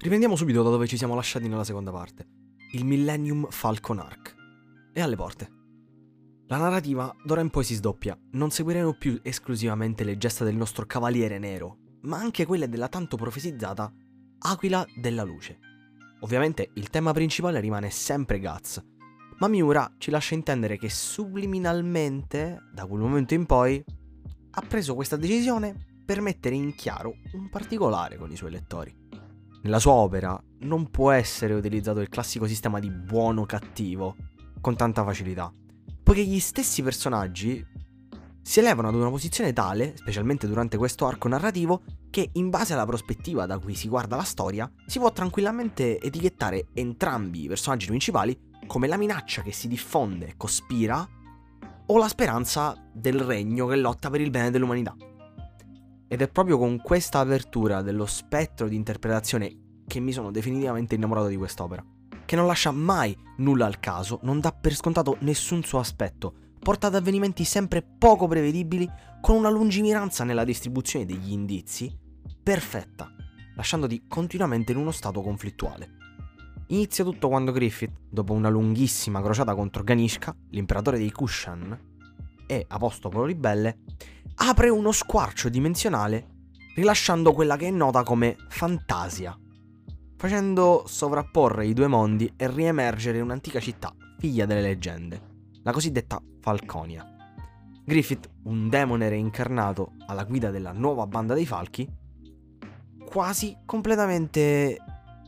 [0.00, 2.28] Riprendiamo subito da dove ci siamo lasciati nella seconda parte.
[2.70, 4.32] Il Millennium Falcon Arc.
[4.92, 5.50] È alle porte.
[6.46, 8.16] La narrativa d'ora in poi si sdoppia.
[8.30, 13.16] Non seguiremo più esclusivamente le gesta del nostro cavaliere nero, ma anche quelle della tanto
[13.16, 13.92] profetizzata
[14.38, 15.58] Aquila della Luce.
[16.20, 18.80] Ovviamente il tema principale rimane sempre Guts,
[19.38, 23.84] ma Miura ci lascia intendere che subliminalmente, da quel momento in poi,
[24.52, 28.97] ha preso questa decisione per mettere in chiaro un particolare con i suoi lettori.
[29.62, 34.16] Nella sua opera non può essere utilizzato il classico sistema di buono-cattivo
[34.60, 35.52] con tanta facilità,
[36.02, 37.64] poiché gli stessi personaggi
[38.40, 42.86] si elevano ad una posizione tale, specialmente durante questo arco narrativo, che in base alla
[42.86, 48.38] prospettiva da cui si guarda la storia, si può tranquillamente etichettare entrambi i personaggi principali
[48.66, 51.06] come la minaccia che si diffonde e cospira
[51.86, 54.96] o la speranza del regno che lotta per il bene dell'umanità.
[56.08, 61.28] Ed è proprio con questa apertura dello spettro di interpretazione che mi sono definitivamente innamorato
[61.28, 61.84] di quest'opera.
[62.24, 66.86] Che non lascia mai nulla al caso, non dà per scontato nessun suo aspetto, porta
[66.86, 68.88] ad avvenimenti sempre poco prevedibili,
[69.20, 71.94] con una lungimiranza nella distribuzione degli indizi
[72.42, 73.10] perfetta,
[73.56, 75.96] lasciandoti continuamente in uno stato conflittuale.
[76.68, 81.78] Inizia tutto quando Griffith, dopo una lunghissima crociata contro Ganishka, l'imperatore dei Kushan,
[82.46, 83.80] e Apostolo Ribelle,
[84.40, 86.36] apre uno squarcio dimensionale
[86.74, 89.36] rilasciando quella che è nota come fantasia,
[90.16, 95.20] facendo sovrapporre i due mondi e riemergere un'antica città, figlia delle leggende,
[95.64, 97.04] la cosiddetta Falconia.
[97.84, 101.88] Griffith, un demone reincarnato alla guida della nuova banda dei falchi,
[103.04, 104.76] quasi completamente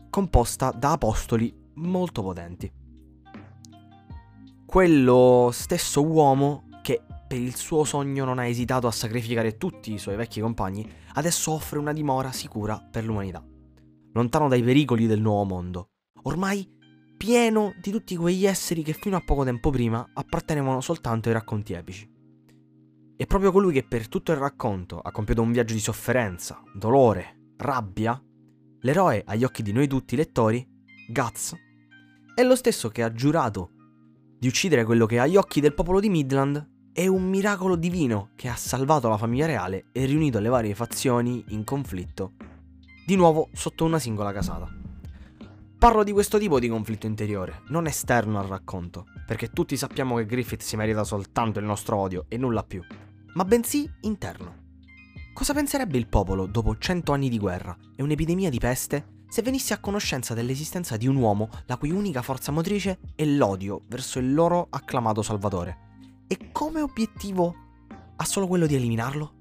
[0.08, 2.70] composta da apostoli molto potenti.
[4.66, 6.68] Quello stesso uomo
[7.30, 11.52] per il suo sogno non ha esitato a sacrificare tutti i suoi vecchi compagni, adesso
[11.52, 13.40] offre una dimora sicura per l'umanità,
[14.14, 15.90] lontano dai pericoli del nuovo mondo,
[16.22, 16.68] ormai
[17.16, 21.72] pieno di tutti quegli esseri che fino a poco tempo prima appartenevano soltanto ai racconti
[21.72, 22.10] epici.
[23.16, 27.52] È proprio colui che per tutto il racconto ha compiuto un viaggio di sofferenza, dolore,
[27.58, 28.20] rabbia,
[28.80, 30.68] l'eroe agli occhi di noi tutti lettori,
[31.08, 31.54] Guts,
[32.34, 33.70] è lo stesso che ha giurato
[34.36, 38.48] di uccidere quello che agli occhi del popolo di Midland è un miracolo divino che
[38.48, 42.32] ha salvato la famiglia reale e riunito le varie fazioni in conflitto,
[43.06, 44.68] di nuovo sotto una singola casata.
[45.78, 50.26] Parlo di questo tipo di conflitto interiore, non esterno al racconto, perché tutti sappiamo che
[50.26, 52.82] Griffith si merita soltanto il nostro odio e nulla più,
[53.34, 54.58] ma bensì interno.
[55.32, 59.72] Cosa penserebbe il popolo dopo cento anni di guerra e un'epidemia di peste se venisse
[59.72, 64.34] a conoscenza dell'esistenza di un uomo la cui unica forza motrice è l'odio verso il
[64.34, 65.89] loro acclamato salvatore?
[66.32, 67.54] E come obiettivo
[68.14, 69.32] ha solo quello di eliminarlo?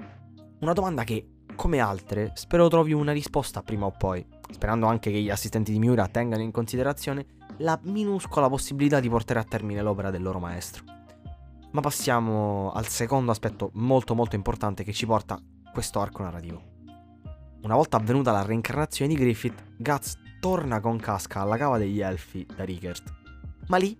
[0.61, 5.21] Una domanda che, come altre, spero trovi una risposta prima o poi, sperando anche che
[5.21, 7.27] gli assistenti di Miura tengano in considerazione
[7.57, 10.83] la minuscola possibilità di portare a termine l'opera del loro maestro.
[11.73, 15.39] Ma passiamo al secondo aspetto molto molto importante che ci porta
[15.71, 16.63] questo arco narrativo.
[17.61, 22.47] Una volta avvenuta la reincarnazione di Griffith, Guts torna con Casca alla cava degli Elfi
[22.55, 23.13] da Rickert.
[23.67, 23.95] Ma lì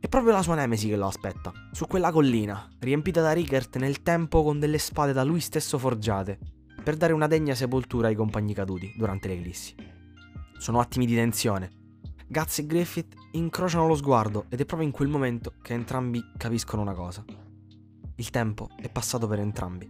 [0.00, 4.02] è proprio la sua nemesi che lo aspetta, su quella collina, riempita da Rickert nel
[4.02, 6.38] tempo con delle spade da lui stesso forgiate,
[6.84, 9.74] per dare una degna sepoltura ai compagni caduti durante le eclissi.
[10.56, 11.70] Sono attimi di tensione.
[12.28, 16.82] Guts e Griffith incrociano lo sguardo ed è proprio in quel momento che entrambi capiscono
[16.82, 17.24] una cosa.
[18.14, 19.88] Il tempo è passato per entrambi.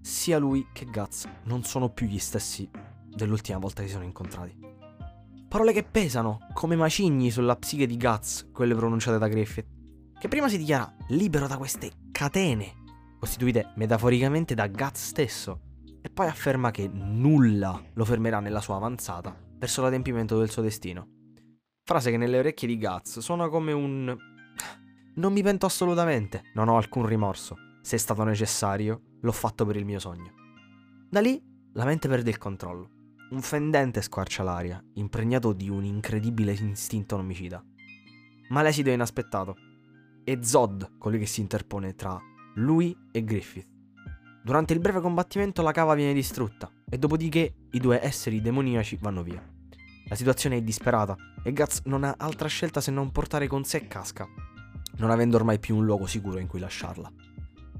[0.00, 2.68] Sia lui che Guts non sono più gli stessi
[3.06, 4.56] dell'ultima volta che si sono incontrati.
[5.54, 9.68] Parole che pesano, come macigni sulla psiche di Guts, quelle pronunciate da Griffith,
[10.18, 12.82] che prima si dichiara libero da queste catene,
[13.20, 15.60] costituite metaforicamente da Guts stesso,
[16.02, 21.06] e poi afferma che nulla lo fermerà nella sua avanzata verso l'adempimento del suo destino.
[21.84, 24.12] Frase che nelle orecchie di Guts suona come un...
[25.14, 27.56] Non mi pento assolutamente, non ho alcun rimorso.
[27.80, 30.32] Se è stato necessario, l'ho fatto per il mio sogno.
[31.08, 31.40] Da lì
[31.74, 33.02] la mente perde il controllo.
[33.30, 37.64] Un fendente squarcia l'aria, impregnato di un incredibile istinto omicida.
[38.50, 39.56] Ma l'esito è inaspettato.
[40.22, 42.20] È Zod colui che si interpone tra
[42.56, 43.66] lui e Griffith.
[44.42, 49.22] Durante il breve combattimento la cava viene distrutta e dopodiché i due esseri demoniaci vanno
[49.22, 49.42] via.
[50.06, 53.86] La situazione è disperata e Guts non ha altra scelta se non portare con sé
[53.86, 54.28] Casca,
[54.98, 57.10] non avendo ormai più un luogo sicuro in cui lasciarla.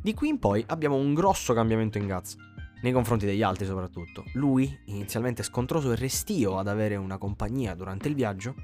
[0.01, 2.37] Di qui in poi abbiamo un grosso cambiamento in Guts,
[2.85, 4.25] nei confronti degli altri soprattutto.
[4.35, 8.55] Lui, inizialmente scontroso e restio ad avere una compagnia durante il viaggio,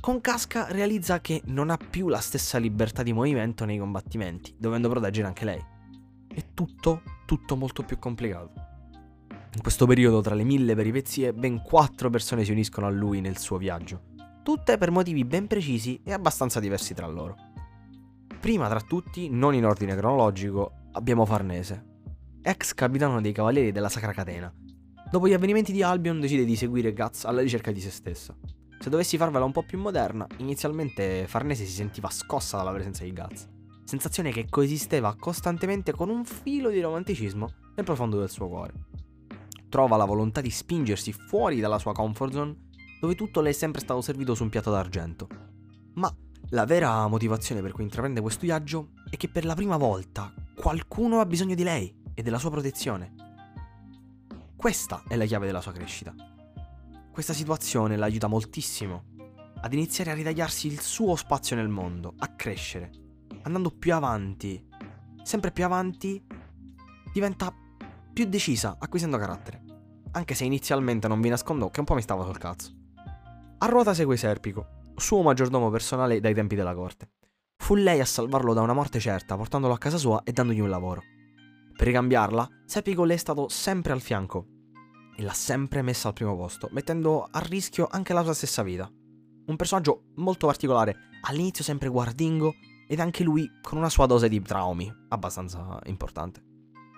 [0.00, 4.90] con Casca realizza che non ha più la stessa libertà di movimento nei combattimenti, dovendo
[4.90, 5.64] proteggere anche lei.
[6.28, 8.52] È tutto, tutto molto più complicato.
[9.54, 13.38] In questo periodo, tra le mille peripezie, ben quattro persone si uniscono a lui nel
[13.38, 14.02] suo viaggio,
[14.42, 17.36] tutte per motivi ben precisi e abbastanza diversi tra loro.
[18.38, 21.92] Prima tra tutti, non in ordine cronologico, abbiamo Farnese,
[22.46, 24.52] ex capitano dei Cavalieri della Sacra Catena.
[25.10, 28.36] Dopo gli avvenimenti di Albion decide di seguire Guts alla ricerca di se stessa.
[28.78, 33.12] Se dovessi farvela un po' più moderna, inizialmente Farnese si sentiva scossa dalla presenza di
[33.12, 33.48] Guts,
[33.84, 38.72] sensazione che coesisteva costantemente con un filo di romanticismo nel profondo del suo cuore
[39.74, 42.54] trova la volontà di spingersi fuori dalla sua comfort zone,
[43.00, 45.26] dove tutto le è sempre stato servito su un piatto d'argento.
[45.94, 46.14] Ma
[46.50, 51.18] la vera motivazione per cui intraprende questo viaggio è che per la prima volta qualcuno
[51.18, 53.14] ha bisogno di lei e della sua protezione.
[54.56, 56.14] Questa è la chiave della sua crescita.
[57.10, 59.12] Questa situazione l'aiuta moltissimo
[59.60, 62.90] ad iniziare a ritagliarsi il suo spazio nel mondo, a crescere.
[63.42, 64.66] Andando più avanti,
[65.22, 66.24] sempre più avanti,
[67.12, 67.52] diventa
[68.12, 69.64] più decisa, acquisendo carattere
[70.14, 72.72] anche se inizialmente non vi nascondo che un po' mi stava sul cazzo.
[73.58, 77.10] A ruota segue Serpico, suo maggiordomo personale dai tempi della corte.
[77.56, 80.68] Fu lei a salvarlo da una morte certa, portandolo a casa sua e dandogli un
[80.68, 81.02] lavoro.
[81.76, 84.46] Per ricambiarla, Serpico le è stato sempre al fianco
[85.16, 88.90] e l'ha sempre messa al primo posto, mettendo a rischio anche la sua stessa vita.
[89.46, 92.54] Un personaggio molto particolare, all'inizio sempre guardingo
[92.88, 96.52] ed anche lui con una sua dose di traumi abbastanza importante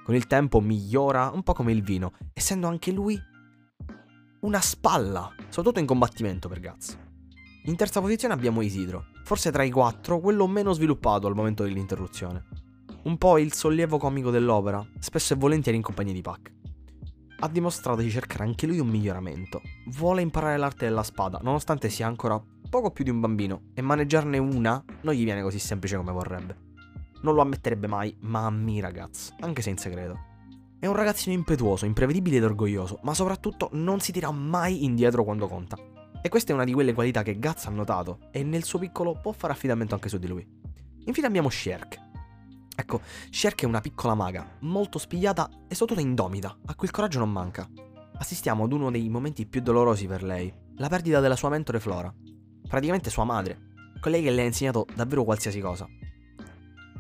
[0.07, 3.21] con il tempo migliora un po' come il vino, essendo anche lui
[4.43, 6.97] una spalla, soprattutto in combattimento per Guts.
[7.65, 12.47] In terza posizione abbiamo Isidro, forse tra i quattro quello meno sviluppato al momento dell'interruzione.
[13.07, 16.53] Un po' il sollievo comico dell'opera, spesso e volentieri in compagnia di Pac.
[17.39, 19.63] Ha dimostrato di cercare anche lui un miglioramento.
[19.91, 24.39] Vuole imparare l'arte della spada, nonostante sia ancora poco più di un bambino, e maneggiarne
[24.39, 26.57] una non gli viene così semplice come vorrebbe.
[27.23, 30.19] Non lo ammetterebbe mai, ma ammira Guts, anche se in segreto.
[30.81, 35.47] È un ragazzino impetuoso, imprevedibile ed orgoglioso, ma soprattutto non si tira mai indietro quando
[35.47, 35.79] conta.
[36.21, 39.17] E questa è una di quelle qualità che Guts ha notato e nel suo piccolo
[39.23, 40.45] può fare affidamento anche su di lui.
[41.05, 42.05] Infine abbiamo Sherk.
[42.79, 43.01] Ecco,
[43.31, 47.33] Sherk è una piccola maga, molto spigliata e soprattutto indomita, a cui il coraggio non
[47.33, 47.67] manca.
[48.19, 52.15] Assistiamo ad uno dei momenti più dolorosi per lei, la perdita della sua mentore Flora.
[52.69, 55.89] Praticamente sua madre, colei che le ha insegnato davvero qualsiasi cosa.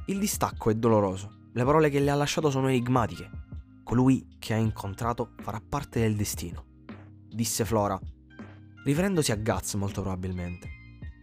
[0.06, 1.50] Il distacco è doloroso.
[1.52, 3.30] Le parole che le ha lasciato sono enigmatiche.
[3.82, 6.64] Colui che ha incontrato farà parte del destino,
[7.28, 8.00] disse Flora,
[8.84, 10.75] riferendosi a Guts molto probabilmente.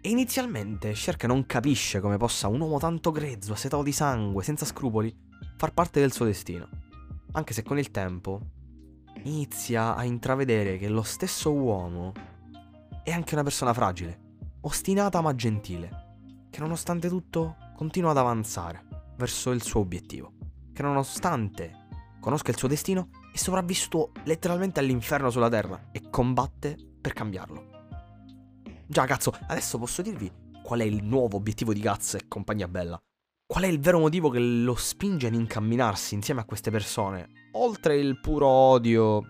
[0.06, 4.66] E inizialmente Sherk non capisce come possa un uomo tanto grezzo, assetato di sangue, senza
[4.66, 5.16] scrupoli,
[5.56, 6.68] far parte del suo destino.
[7.32, 8.42] Anche se con il tempo
[9.24, 12.12] inizia a intravedere che lo stesso uomo
[13.02, 14.20] è anche una persona fragile,
[14.64, 18.86] ostinata ma gentile, che nonostante tutto continua ad avanzare
[19.16, 20.34] verso il suo obiettivo,
[20.74, 21.86] che nonostante
[22.20, 27.73] conosca il suo destino è sopravvissuto letteralmente all'inferno sulla Terra e combatte per cambiarlo.
[28.94, 30.32] Già cazzo, adesso posso dirvi
[30.62, 33.02] qual è il nuovo obiettivo di Guts e compagnia bella.
[33.44, 37.98] Qual è il vero motivo che lo spinge ad incamminarsi insieme a queste persone, oltre
[37.98, 39.24] il puro odio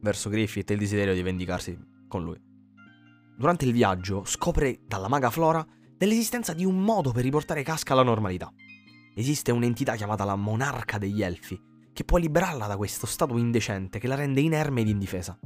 [0.00, 2.36] verso Griffith e il desiderio di vendicarsi con lui.
[3.38, 5.64] Durante il viaggio scopre dalla maga Flora
[5.96, 8.52] dell'esistenza di un modo per riportare Casca alla normalità.
[9.14, 11.56] Esiste un'entità chiamata la Monarca degli Elfi,
[11.92, 15.38] che può liberarla da questo stato indecente che la rende inerme ed indifesa.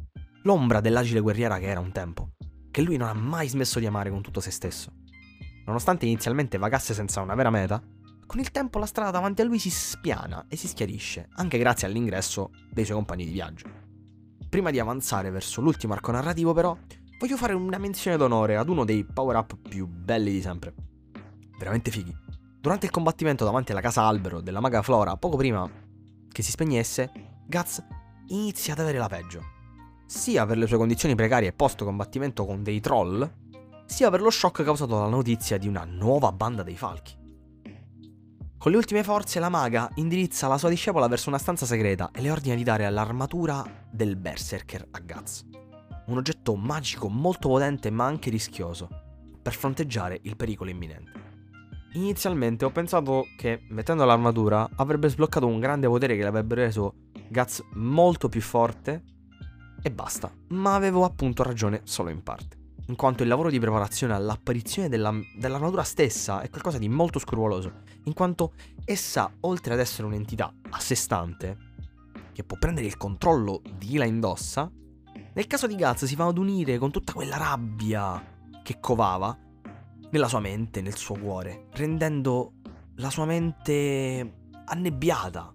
[0.44, 2.30] L'ombra dell'agile guerriera che era un tempo,
[2.76, 4.92] che lui non ha mai smesso di amare con tutto se stesso.
[5.64, 7.82] Nonostante inizialmente vagasse senza una vera meta,
[8.26, 11.86] con il tempo la strada davanti a lui si spiana e si schiarisce, anche grazie
[11.86, 13.66] all'ingresso dei suoi compagni di viaggio.
[14.50, 16.76] Prima di avanzare verso l'ultimo arco narrativo, però,
[17.18, 20.74] voglio fare una menzione d'onore ad uno dei power-up più belli di sempre.
[21.58, 22.14] Veramente fighi.
[22.60, 25.66] Durante il combattimento davanti alla casa albero della maga Flora, poco prima
[26.30, 27.10] che si spegnesse,
[27.46, 27.82] Guts
[28.26, 29.55] inizia ad avere la peggio.
[30.06, 33.28] Sia per le sue condizioni precarie post combattimento con dei troll,
[33.84, 37.14] sia per lo shock causato dalla notizia di una nuova banda dei falchi.
[38.58, 42.20] Con le ultime forze la maga indirizza la sua discepola verso una stanza segreta e
[42.20, 45.44] le ordina di dare l'armatura del berserker a Guts
[46.06, 48.88] un oggetto magico molto potente ma anche rischioso,
[49.42, 51.24] per fronteggiare il pericolo imminente.
[51.94, 56.94] Inizialmente ho pensato che mettendo l'armatura avrebbe sbloccato un grande potere che le avrebbe reso
[57.28, 59.02] Guts molto più forte
[59.82, 62.56] e basta, ma avevo appunto ragione solo in parte,
[62.86, 67.82] in quanto il lavoro di preparazione all'apparizione della, dell'armatura stessa è qualcosa di molto scrupoloso,
[68.04, 68.52] in quanto
[68.84, 71.56] essa, oltre ad essere un'entità a sé stante,
[72.32, 74.70] che può prendere il controllo di chi la indossa,
[75.32, 79.36] nel caso di Guts si va ad unire con tutta quella rabbia che covava
[80.10, 82.52] nella sua mente, nel suo cuore, rendendo
[82.96, 85.54] la sua mente annebbiata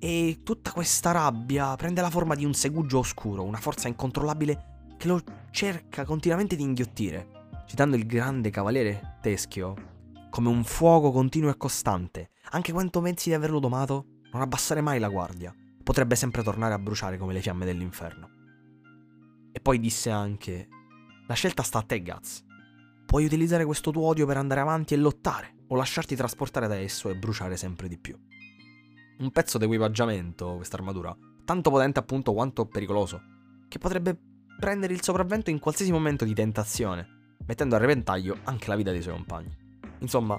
[0.00, 5.08] E tutta questa rabbia prende la forma di un segugio oscuro, una forza incontrollabile che
[5.08, 9.74] lo cerca continuamente di inghiottire, citando il grande cavaliere Teschio
[10.30, 12.30] come un fuoco continuo e costante.
[12.50, 15.52] Anche quando pensi di averlo domato, non abbassare mai la guardia.
[15.82, 18.28] Potrebbe sempre tornare a bruciare come le fiamme dell'inferno.
[19.50, 20.68] E poi disse anche:
[21.26, 22.44] La scelta sta a te, Guts.
[23.04, 27.08] Puoi utilizzare questo tuo odio per andare avanti e lottare, o lasciarti trasportare da esso
[27.08, 28.16] e bruciare sempre di più.
[29.20, 33.20] Un pezzo d'equipaggiamento, questa armatura, tanto potente appunto quanto pericoloso,
[33.66, 34.16] che potrebbe
[34.60, 39.02] prendere il sopravvento in qualsiasi momento di tentazione, mettendo a repentaglio anche la vita dei
[39.02, 39.50] suoi compagni.
[39.98, 40.38] Insomma,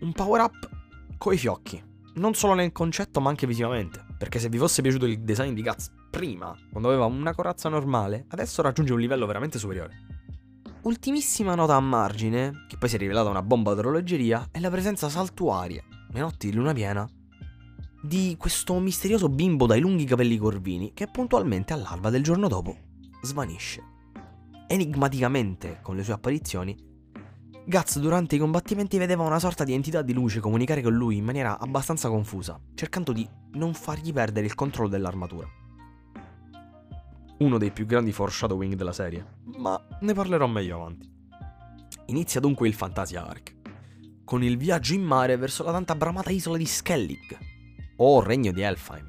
[0.00, 0.70] un power up
[1.18, 1.82] coi fiocchi,
[2.14, 5.62] non solo nel concetto ma anche visivamente, perché se vi fosse piaciuto il design di
[5.62, 10.06] Guts prima, quando aveva una corazza normale, adesso raggiunge un livello veramente superiore.
[10.84, 15.10] Ultimissima nota a margine, che poi si è rivelata una bomba d'orologeria, è la presenza
[15.10, 17.06] saltuaria, nei notti di luna piena,
[18.02, 22.76] di questo misterioso bimbo dai lunghi capelli corvini che puntualmente all'alba del giorno dopo
[23.22, 23.82] svanisce.
[24.66, 26.88] Enigmaticamente, con le sue apparizioni,
[27.66, 31.24] Guts durante i combattimenti vedeva una sorta di entità di luce comunicare con lui in
[31.24, 35.46] maniera abbastanza confusa, cercando di non fargli perdere il controllo dell'armatura.
[37.38, 39.24] Uno dei più grandi foreshadowing della serie,
[39.58, 41.08] ma ne parlerò meglio avanti.
[42.06, 43.54] Inizia dunque il Fantasia Arc,
[44.24, 47.38] con il viaggio in mare verso la tanto bramata isola di Skellig,
[48.02, 49.06] o regno di Elfheim,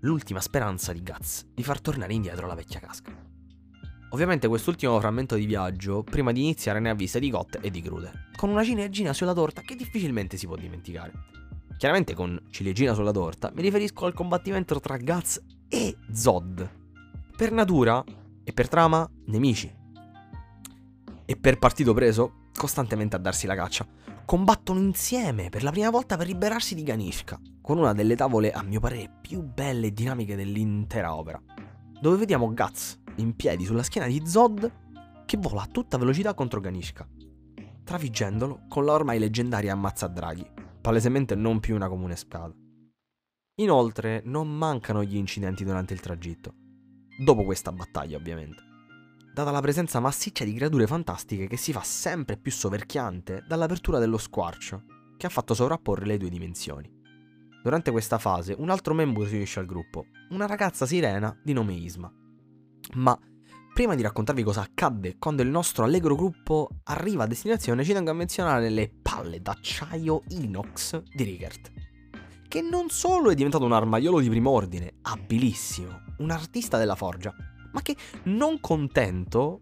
[0.00, 3.12] l'ultima speranza di Guts di far tornare indietro la vecchia casca.
[4.10, 7.80] Ovviamente quest'ultimo frammento di viaggio, prima di iniziare, ne ha viste di cotte e di
[7.80, 11.12] crude, con una ciliegina sulla torta che difficilmente si può dimenticare.
[11.78, 16.68] Chiaramente con ciliegina sulla torta mi riferisco al combattimento tra Guts e Zod.
[17.36, 18.04] Per natura
[18.42, 19.72] e per trama, nemici.
[21.24, 23.86] E per partito preso, costantemente a darsi la caccia.
[24.24, 28.62] Combattono insieme per la prima volta per liberarsi di Ganishka, con una delle tavole a
[28.62, 31.40] mio parere più belle e dinamiche dell'intera opera,
[32.00, 34.80] dove vediamo Guts in piedi sulla schiena di Zod
[35.26, 37.06] che vola a tutta velocità contro Ganishka,
[37.84, 40.46] trafiggendolo con la ormai leggendaria ammazza draghi,
[40.80, 42.54] palesemente non più una comune spada.
[43.56, 46.54] Inoltre non mancano gli incidenti durante il tragitto,
[47.22, 48.62] dopo questa battaglia ovviamente,
[49.32, 54.18] data la presenza massiccia di creature fantastiche che si fa sempre più soverchiante dall'apertura dello
[54.18, 54.82] squarcio,
[55.16, 56.90] che ha fatto sovrapporre le due dimensioni.
[57.62, 61.72] Durante questa fase un altro membro si unisce al gruppo, una ragazza sirena di nome
[61.72, 62.12] Isma.
[62.94, 63.18] Ma
[63.72, 68.10] prima di raccontarvi cosa accadde quando il nostro allegro gruppo arriva a destinazione, ci tengo
[68.10, 71.70] a menzionare le palle d'acciaio inox di Rickert.
[72.48, 77.32] Che non solo è diventato un armaiolo di prim'ordine, abilissimo, un artista della forgia,
[77.72, 79.60] ma che non contento,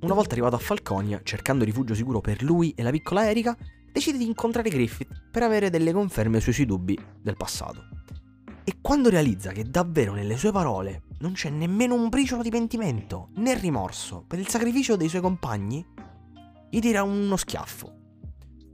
[0.00, 3.56] una volta arrivato a Falconia, cercando rifugio sicuro per lui e la piccola Erika,
[3.90, 7.88] decide di incontrare Griffith per avere delle conferme sui suoi dubbi del passato.
[8.62, 13.30] E quando realizza che davvero nelle sue parole non c'è nemmeno un briciolo di pentimento
[13.36, 15.84] né rimorso per il sacrificio dei suoi compagni,
[16.68, 17.94] gli tira uno schiaffo.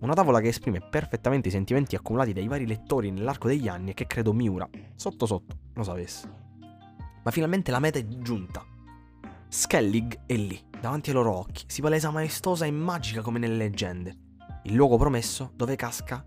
[0.01, 3.95] Una tavola che esprime perfettamente i sentimenti accumulati dai vari lettori nell'arco degli anni e
[3.95, 6.29] che credo Miura, sotto sotto, lo sapesse.
[7.23, 8.65] Ma finalmente la meta è giunta.
[9.54, 14.16] Skellig è lì, davanti ai loro occhi, si palesa maestosa e magica come nelle leggende
[14.62, 16.25] il luogo promesso dove Casca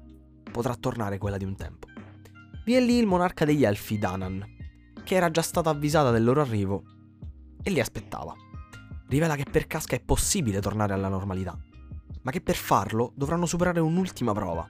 [0.52, 1.88] potrà tornare quella di un tempo.
[2.64, 4.46] Vi è lì il monarca degli elfi Danan,
[5.04, 6.84] che era già stata avvisata del loro arrivo
[7.64, 8.36] e li aspettava.
[9.08, 11.58] Rivela che per Casca è possibile tornare alla normalità,
[12.22, 14.70] ma che per farlo dovranno superare un'ultima prova,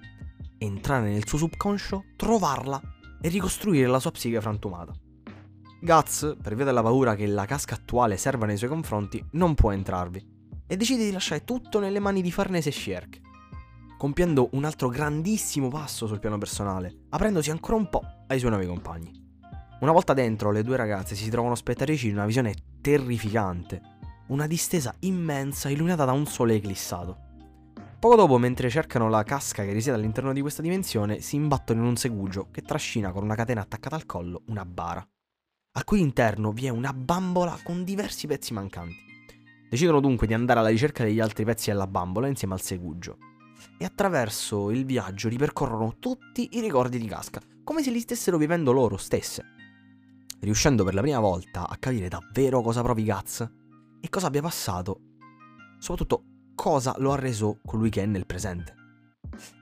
[0.58, 2.82] entrare nel suo subconscio, trovarla
[3.20, 4.94] e ricostruire la sua psiche frantumata.
[5.82, 9.72] Guts, per via della paura che la casca attuale serva nei suoi confronti, non può
[9.72, 10.34] entrarvi
[10.68, 13.20] e decide di lasciare tutto nelle mani di Farnese e Shierk,
[13.98, 18.66] compiendo un altro grandissimo passo sul piano personale, aprendosi ancora un po' ai suoi nuovi
[18.66, 19.12] compagni.
[19.82, 23.82] Una volta dentro, le due ragazze si trovano spettatrici di una visione terrificante,
[24.28, 27.18] una distesa immensa illuminata da un sole eclissato.
[28.00, 31.88] Poco dopo, mentre cercano la casca che risiede all'interno di questa dimensione, si imbattono in
[31.88, 35.08] un segugio che trascina con una catena attaccata al collo una bara,
[35.78, 39.04] al cui interno vi è una bambola con diversi pezzi mancanti.
[39.70, 43.18] Decidono dunque di andare alla ricerca degli altri pezzi della bambola insieme al segugio,
[43.78, 48.72] e attraverso il viaggio ripercorrono tutti i ricordi di Casca, come se li stessero vivendo
[48.72, 49.44] loro stesse,
[50.40, 53.52] riuscendo per la prima volta a capire davvero cosa provi Guts
[54.00, 55.00] e cosa abbia passato,
[55.80, 56.24] soprattutto
[56.56, 58.76] cosa lo ha reso colui che è nel presente.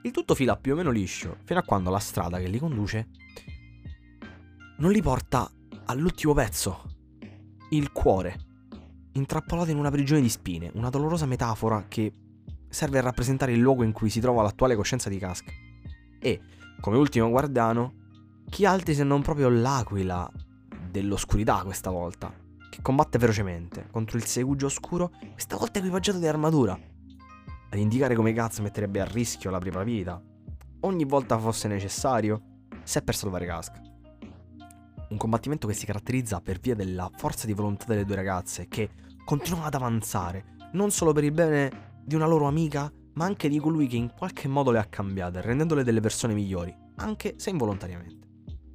[0.02, 3.08] Il tutto fila più o meno liscio, fino a quando la strada che li conduce
[4.76, 5.50] non li porta
[5.86, 6.82] all'ultimo pezzo,
[7.70, 8.38] il cuore,
[9.12, 12.12] intrappolato in una prigione di spine, una dolorosa metafora che
[12.68, 15.52] serve a rappresentare il luogo in cui si trova l'attuale coscienza di Casca.
[16.18, 16.40] E,
[16.80, 18.02] come ultimo guardiano,
[18.48, 20.30] Chi altri se non proprio l'aquila
[20.90, 22.32] dell'oscurità questa volta,
[22.70, 26.78] che combatte ferocemente contro il segugio oscuro, questa volta equipaggiato di armatura,
[27.70, 30.22] ad indicare come Guts metterebbe a rischio la propria vita,
[30.80, 32.42] ogni volta fosse necessario,
[32.84, 33.80] se per salvare Casca.
[35.10, 38.90] Un combattimento che si caratterizza per via della forza di volontà delle due ragazze che
[39.24, 43.58] continuano ad avanzare, non solo per il bene di una loro amica, ma anche di
[43.58, 48.26] colui che in qualche modo le ha cambiate, rendendole delle persone migliori, anche se involontariamente.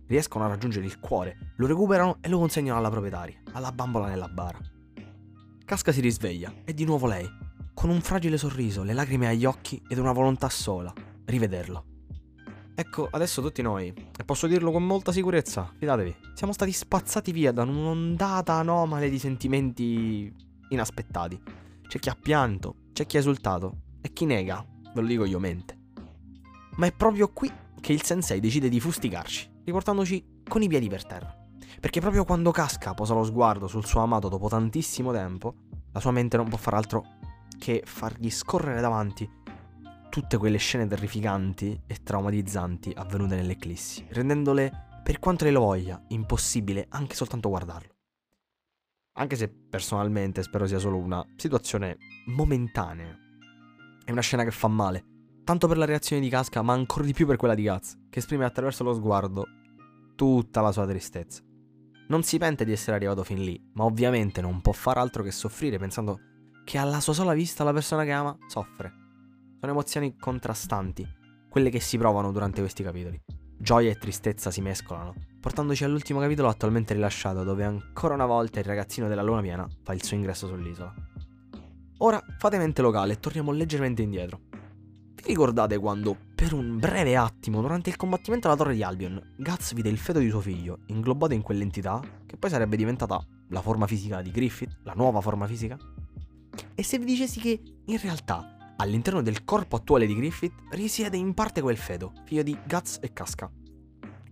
[0.08, 4.28] Riescono a raggiungere il cuore, lo recuperano e lo consegnano alla proprietaria, alla bambola nella
[4.28, 4.60] bara.
[5.66, 7.28] Casca si risveglia, è di nuovo lei,
[7.74, 10.92] con un fragile sorriso, le lacrime agli occhi ed una volontà sola,
[11.26, 11.89] rivederlo.
[12.80, 17.52] Ecco, adesso tutti noi, e posso dirlo con molta sicurezza, fidatevi, siamo stati spazzati via
[17.52, 20.34] da un'ondata anomale di sentimenti
[20.70, 21.38] inaspettati.
[21.86, 25.40] C'è chi ha pianto, c'è chi ha esultato, e chi nega, ve lo dico io,
[25.40, 25.78] mente.
[26.78, 31.06] Ma è proprio qui che il sensei decide di fustigarci, riportandoci con i piedi per
[31.06, 31.36] terra.
[31.82, 35.54] Perché proprio quando Casca posa lo sguardo sul suo amato dopo tantissimo tempo,
[35.92, 37.04] la sua mente non può far altro
[37.58, 39.30] che fargli scorrere davanti
[40.10, 46.88] tutte quelle scene terrificanti e traumatizzanti avvenute nell'eclissi, rendendole, per quanto lei lo voglia, impossibile
[46.90, 47.94] anche soltanto guardarlo.
[49.18, 51.98] Anche se personalmente spero sia solo una situazione
[52.28, 53.18] momentanea.
[54.04, 55.04] È una scena che fa male,
[55.44, 58.20] tanto per la reazione di Casca, ma ancora di più per quella di Gaz, che
[58.20, 59.46] esprime attraverso lo sguardo
[60.16, 61.44] tutta la sua tristezza.
[62.08, 65.32] Non si pente di essere arrivato fin lì, ma ovviamente non può far altro che
[65.32, 66.20] soffrire pensando
[66.64, 69.09] che alla sua sola vista la persona che ama soffre.
[69.60, 71.06] Sono emozioni contrastanti,
[71.50, 73.22] quelle che si provano durante questi capitoli.
[73.58, 78.66] Gioia e tristezza si mescolano, portandoci all'ultimo capitolo attualmente rilasciato, dove ancora una volta il
[78.66, 80.94] ragazzino della luna piena fa il suo ingresso sull'isola.
[81.98, 84.40] Ora fate mente locale e torniamo leggermente indietro.
[85.16, 89.74] Vi ricordate quando, per un breve attimo, durante il combattimento alla torre di Albion, Guts
[89.74, 93.88] vide il feto di suo figlio, inglobato in quell'entità, che poi sarebbe diventata la forma
[93.88, 95.78] fisica di Griffith, la nuova forma fisica?
[96.74, 101.34] E se vi dicessi che, in realtà, all'interno del corpo attuale di Griffith risiede in
[101.34, 103.52] parte quel feto, figlio di Guts e Casca.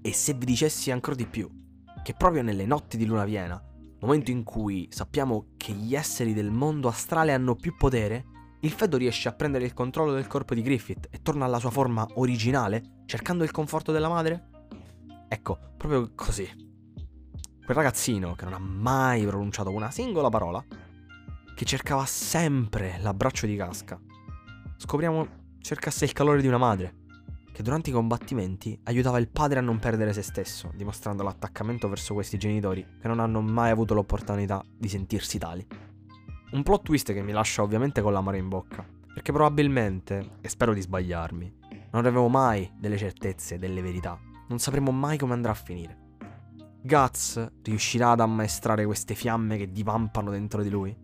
[0.02, 1.50] E se vi dicessi ancora di più,
[2.02, 3.62] che proprio nelle notti di luna piena,
[4.00, 8.26] momento in cui sappiamo che gli esseri del mondo astrale hanno più potere,
[8.62, 11.70] il feto riesce a prendere il controllo del corpo di Griffith e torna alla sua
[11.70, 14.50] forma originale, cercando il conforto della madre?
[15.28, 16.48] Ecco, proprio così.
[17.66, 20.64] Quel ragazzino che non ha mai pronunciato una singola parola,
[21.54, 24.00] che cercava sempre l'abbraccio di Casca,
[24.78, 25.28] scopriamo
[25.60, 27.06] cercasse il calore di una madre,
[27.52, 32.14] che durante i combattimenti aiutava il padre a non perdere se stesso, dimostrando l'attaccamento verso
[32.14, 35.66] questi genitori che non hanno mai avuto l'opportunità di sentirsi tali.
[36.52, 40.74] Un plot twist che mi lascia ovviamente con l'amore in bocca, perché probabilmente, e spero
[40.74, 41.56] di sbagliarmi,
[41.92, 46.06] non avremo mai delle certezze, delle verità, non sapremo mai come andrà a finire.
[46.84, 50.96] Guts riuscirà ad ammaestrare queste fiamme che divampano dentro di lui?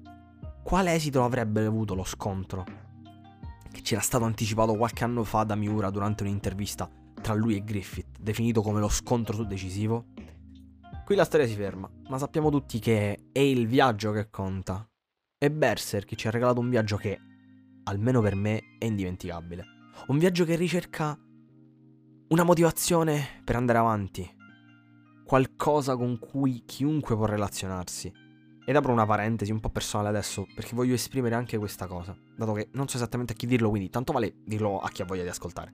[0.62, 2.84] Quale esito avrebbe avuto lo scontro
[3.74, 6.88] che ci era stato anticipato qualche anno fa da Miura durante un'intervista
[7.22, 10.06] tra lui e Griffith, definito come lo scontro decisivo.
[11.04, 14.88] Qui la storia si ferma, ma sappiamo tutti che è il viaggio che conta.
[15.38, 17.20] E Berserk ci ha regalato un viaggio che,
[17.86, 19.66] almeno per me, è indimenticabile.
[20.08, 21.18] Un viaggio che ricerca
[22.30, 24.30] una motivazione per andare avanti,
[25.26, 28.12] qualcosa con cui chiunque può relazionarsi.
[28.66, 32.54] Ed apro una parentesi un po' personale adesso, perché voglio esprimere anche questa cosa, dato
[32.54, 35.24] che non so esattamente a chi dirlo, quindi tanto vale dirlo a chi ha voglia
[35.24, 35.74] di ascoltare.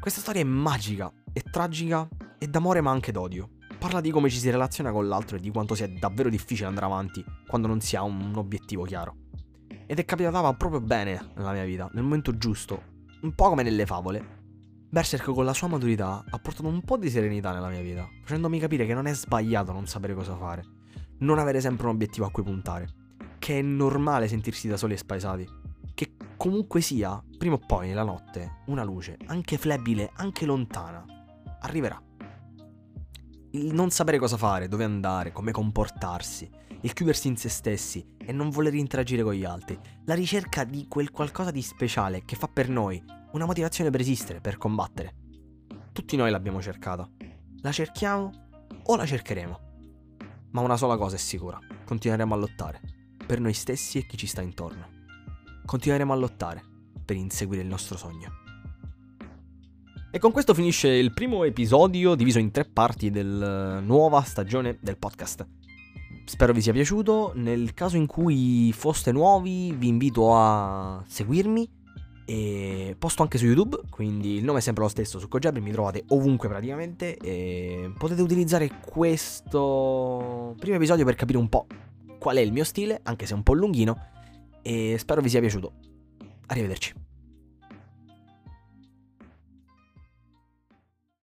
[0.00, 3.50] Questa storia è magica, è tragica, è d'amore ma anche d'odio.
[3.78, 6.86] Parla di come ci si relaziona con l'altro e di quanto sia davvero difficile andare
[6.86, 9.14] avanti quando non si ha un obiettivo chiaro.
[9.86, 12.82] Ed è capitata proprio bene nella mia vita, nel momento giusto,
[13.22, 14.38] un po' come nelle favole.
[14.90, 18.58] Berserk con la sua maturità ha portato un po' di serenità nella mia vita, facendomi
[18.58, 20.78] capire che non è sbagliato non sapere cosa fare
[21.20, 22.88] non avere sempre un obiettivo a cui puntare.
[23.38, 25.48] Che è normale sentirsi da soli e spaesati.
[25.94, 31.04] Che comunque sia, prima o poi nella notte, una luce, anche flebile, anche lontana,
[31.60, 32.00] arriverà.
[33.52, 36.48] Il non sapere cosa fare, dove andare, come comportarsi,
[36.82, 40.86] il chiudersi in se stessi e non voler interagire con gli altri, la ricerca di
[40.88, 43.02] quel qualcosa di speciale che fa per noi
[43.32, 45.14] una motivazione per esistere, per combattere.
[45.92, 47.08] Tutti noi l'abbiamo cercata.
[47.62, 48.30] La cerchiamo
[48.84, 49.69] o la cercheremo?
[50.52, 52.80] Ma una sola cosa è sicura, continueremo a lottare,
[53.24, 54.88] per noi stessi e chi ci sta intorno.
[55.64, 56.62] Continueremo a lottare
[57.04, 58.30] per inseguire il nostro sogno.
[60.10, 64.98] E con questo finisce il primo episodio diviso in tre parti della nuova stagione del
[64.98, 65.46] podcast.
[66.24, 71.78] Spero vi sia piaciuto, nel caso in cui foste nuovi vi invito a seguirmi
[72.30, 75.72] E posto anche su YouTube, quindi il nome è sempre lo stesso su Kojabri, mi
[75.72, 77.16] trovate ovunque praticamente.
[77.16, 81.66] E potete utilizzare questo primo episodio per capire un po'
[82.20, 83.96] qual è il mio stile, anche se è un po' lunghino.
[84.62, 85.72] E spero vi sia piaciuto.
[86.46, 86.94] Arrivederci.